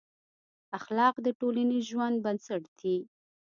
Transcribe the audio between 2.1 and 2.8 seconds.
بنسټ